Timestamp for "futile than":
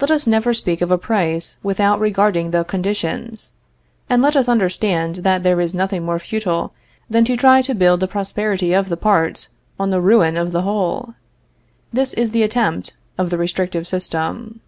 6.18-7.26